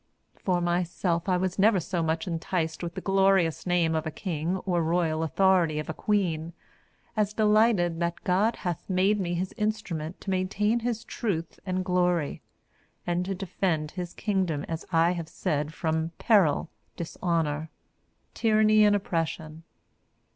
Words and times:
For 0.35 0.61
myself 0.61 1.29
I 1.29 1.37
was 1.37 1.59
never 1.59 1.79
so 1.79 2.01
much 2.01 2.25
enticed 2.25 2.81
with 2.81 2.95
the 2.95 3.01
glorious 3.05 3.67
name 3.67 3.93
of 3.93 4.07
a 4.07 4.09
King 4.09 4.57
or 4.65 4.81
royal 4.81 5.21
authority 5.21 5.77
of 5.77 5.89
a 5.89 5.93
Queen 5.93 6.53
as 7.15 7.33
delighted 7.35 7.99
that 7.99 8.23
God 8.23 8.55
hath 8.55 8.89
made 8.89 9.19
me 9.19 9.35
his 9.35 9.53
instrument 9.57 10.19
to 10.21 10.31
maintain 10.31 10.79
his 10.79 11.03
truth 11.03 11.59
and 11.67 11.85
glory 11.85 12.41
and 13.05 13.23
to 13.25 13.35
defend 13.35 13.91
his 13.91 14.15
kingdom 14.15 14.63
as 14.63 14.87
I 14.91 15.21
said 15.27 15.71
from 15.71 16.13
peril, 16.17 16.71
dishonour, 16.97 17.69
tyranny 18.33 18.83
and 18.83 18.95
oppression. 18.95 19.61